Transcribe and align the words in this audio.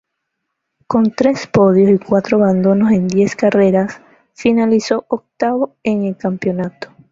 Con 0.87 1.11
tres 1.11 1.45
podios 1.45 1.91
y 1.91 1.99
cuatro 2.03 2.37
abandonos 2.37 2.91
en 2.91 3.07
diez 3.07 3.35
carreras, 3.35 4.01
finalizó 4.33 5.05
octavo 5.09 5.75
en 5.83 6.05
el 6.05 6.17
campeonato. 6.17 6.89